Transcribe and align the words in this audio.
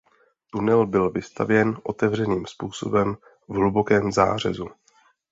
Tunel 0.51 0.85
byl 0.85 1.09
vystavěn 1.09 1.77
otevřeným 1.83 2.45
způsobem 2.45 3.17
v 3.47 3.53
hlubokém 3.55 4.11
zářezu. 4.11 4.69